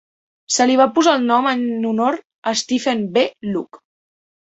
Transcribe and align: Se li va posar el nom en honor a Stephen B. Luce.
Se 0.53 0.65
li 0.69 0.77
va 0.79 0.85
posar 0.93 1.11
el 1.17 1.27
nom 1.31 1.49
en 1.51 1.61
honor 1.89 2.17
a 2.53 2.53
Stephen 2.63 3.05
B. 3.19 3.27
Luce. 3.51 3.83